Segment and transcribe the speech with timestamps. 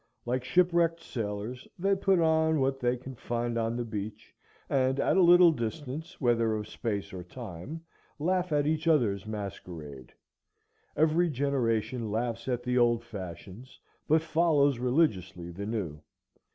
[0.25, 4.33] Like shipwrecked sailors, they put on what they can find on the beach,
[4.67, 7.81] and at a little distance, whether of space or time,
[8.17, 10.11] laugh at each other's masquerade.
[10.97, 16.01] Every generation laughs at the old fashions, but follows religiously the new.